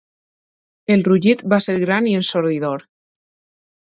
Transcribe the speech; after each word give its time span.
El 0.95 1.03
rugit 1.07 1.43
va 1.53 1.59
ser 1.65 1.75
gran 1.83 2.07
i 2.13 2.13
ensordidor. 2.21 2.87